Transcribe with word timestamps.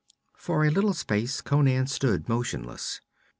For 0.35 0.65
a 0.65 0.71
little 0.71 0.93
space 0.95 1.41
Conan 1.41 1.85
stood 1.85 2.27
motionless. 2.27 3.01